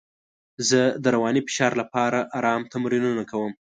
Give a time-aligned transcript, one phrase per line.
[0.69, 3.51] زه د رواني فشار لپاره ارام تمرینونه کوم.